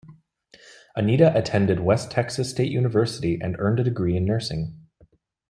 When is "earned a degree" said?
3.59-4.17